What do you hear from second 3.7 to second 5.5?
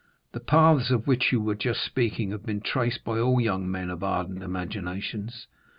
of ardent imaginations.